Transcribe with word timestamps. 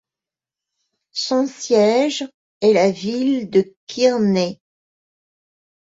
Son 1.13 1.45
siège 1.45 2.27
est 2.61 2.73
la 2.73 2.89
ville 2.89 3.51
de 3.51 3.71
Kearney. 3.85 4.59